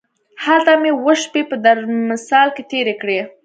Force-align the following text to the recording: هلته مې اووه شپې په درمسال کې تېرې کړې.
هلته 0.43 0.71
مې 0.81 0.91
اووه 0.95 1.13
شپې 1.23 1.41
په 1.49 1.55
درمسال 1.65 2.47
کې 2.55 2.63
تېرې 2.71 2.95
کړې. 3.01 3.19